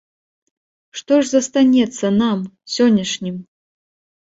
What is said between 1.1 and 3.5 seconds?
ж застанецца нам, сённяшнім?